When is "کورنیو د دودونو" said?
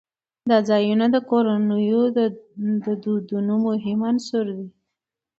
1.29-3.53